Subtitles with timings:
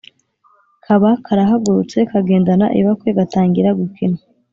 [0.85, 4.19] kaba karahagurutse, kagendana ibakwe gatangira gukina